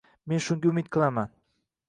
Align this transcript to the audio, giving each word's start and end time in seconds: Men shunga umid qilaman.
Men 0.31 0.41
shunga 0.45 0.69
umid 0.71 0.89
qilaman. 0.97 1.31